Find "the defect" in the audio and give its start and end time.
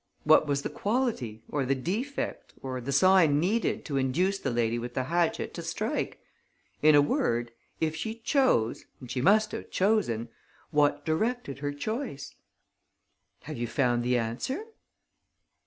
1.63-2.55